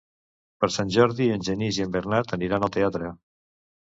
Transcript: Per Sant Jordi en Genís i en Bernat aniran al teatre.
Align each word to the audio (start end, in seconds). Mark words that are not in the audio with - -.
Per 0.63 0.69
Sant 0.75 0.93
Jordi 0.95 1.27
en 1.33 1.43
Genís 1.47 1.79
i 1.79 1.83
en 1.85 1.91
Bernat 1.97 2.33
aniran 2.39 2.65
al 2.69 2.73
teatre. 2.79 3.11